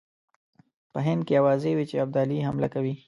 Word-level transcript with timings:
په 0.91 0.99
هند 1.07 1.21
کې 1.27 1.33
آوازې 1.41 1.71
وې 1.73 1.85
چې 1.89 1.95
ابدالي 2.05 2.39
حمله 2.47 2.67
کوي. 2.73 2.93